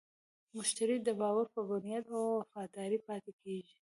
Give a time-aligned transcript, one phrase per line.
[0.57, 3.73] مشتری د باور په بنیاد وفادار پاتې کېږي.